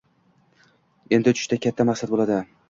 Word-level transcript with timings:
endi 1.17 1.35
uchishda 1.35 1.61
katta 1.67 1.87
maqsad 1.91 2.15
bo‘ladi!» 2.17 2.41